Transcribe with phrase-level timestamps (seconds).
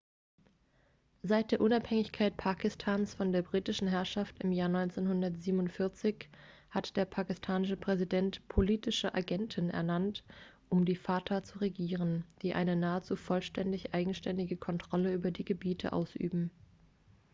[1.21, 6.27] seit der unabhängigkeit pakistans von der britischen herrschaft im jahr 1947
[6.71, 10.23] hat der pakistanische präsident politische agenten ernannt
[10.69, 16.49] um die fata zu regieren die eine nahezu vollständig eigenständige kontrolle über die gebiete ausüben